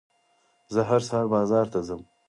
[0.73, 2.01] زه هر سهار بازار ته ځم.